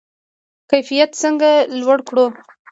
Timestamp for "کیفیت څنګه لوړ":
0.69-1.99